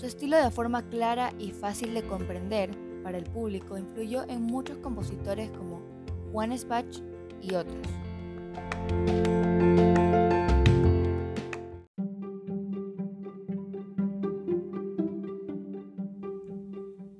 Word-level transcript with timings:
Su 0.00 0.06
estilo 0.06 0.38
de 0.38 0.50
forma 0.50 0.88
clara 0.88 1.34
y 1.38 1.50
fácil 1.50 1.92
de 1.92 2.02
comprender 2.02 2.70
para 3.02 3.18
el 3.18 3.24
público 3.24 3.76
influyó 3.76 4.26
en 4.30 4.40
muchos 4.40 4.78
compositores 4.78 5.50
como 5.50 5.82
Juan 6.32 6.52
Spach 6.52 7.02
y 7.42 7.54
otros. 7.54 7.86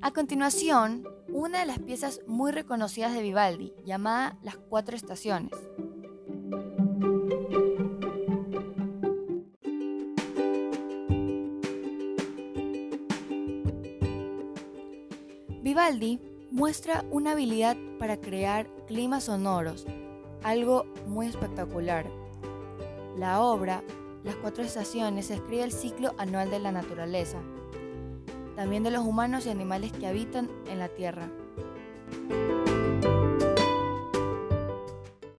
A 0.01 0.11
continuación, 0.15 1.07
una 1.29 1.61
de 1.61 1.67
las 1.67 1.81
piezas 1.81 2.23
muy 2.27 2.51
reconocidas 2.51 3.13
de 3.13 3.21
Vivaldi, 3.21 3.75
llamada 3.85 4.39
Las 4.43 4.57
Cuatro 4.57 4.97
Estaciones. 4.97 5.53
Vivaldi 15.63 16.19
muestra 16.51 17.05
una 17.11 17.33
habilidad 17.33 17.77
para 17.99 18.17
crear 18.17 18.67
climas 18.87 19.25
sonoros, 19.25 19.87
algo 20.43 20.87
muy 21.07 21.27
espectacular. 21.27 22.07
La 23.19 23.43
obra, 23.43 23.83
Las 24.25 24.37
Cuatro 24.37 24.65
Estaciones, 24.65 25.31
escribe 25.31 25.63
el 25.63 25.73
ciclo 25.73 26.15
anual 26.17 26.51
de 26.51 26.61
la 26.61 26.73
naturaleza, 26.73 27.39
también 28.57 28.83
de 28.83 28.91
los 28.91 29.05
humanos 29.05 29.45
y 29.45 29.51
animales 29.51 29.93
que 29.93 30.07
habitan 30.07 30.49
en 30.67 30.79
la 30.79 30.89
Tierra. 30.89 31.31